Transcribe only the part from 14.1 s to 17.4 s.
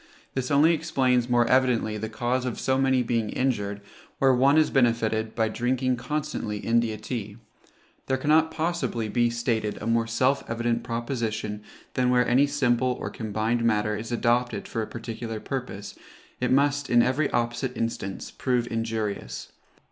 adopted for a particular purpose, it must, in every